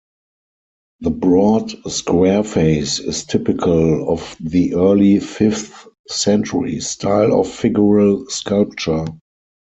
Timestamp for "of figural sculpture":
7.39-9.05